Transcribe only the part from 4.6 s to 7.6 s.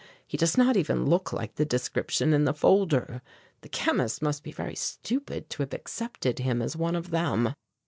stupid to have accepted him as one of them."